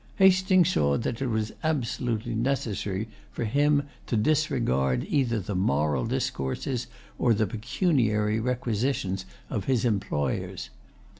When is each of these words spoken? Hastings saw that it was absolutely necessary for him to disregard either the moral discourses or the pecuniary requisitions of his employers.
Hastings 0.15 0.69
saw 0.69 0.97
that 0.97 1.21
it 1.21 1.27
was 1.27 1.51
absolutely 1.63 2.33
necessary 2.33 3.07
for 3.31 3.43
him 3.45 3.83
to 4.07 4.17
disregard 4.17 5.05
either 5.07 5.39
the 5.39 5.53
moral 5.53 6.07
discourses 6.07 6.87
or 7.19 7.35
the 7.35 7.45
pecuniary 7.45 8.39
requisitions 8.39 9.25
of 9.51 9.65
his 9.65 9.85
employers. 9.85 10.71